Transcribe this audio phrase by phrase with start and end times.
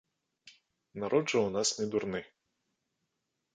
[1.03, 2.21] Народ жа ў нас не дурны.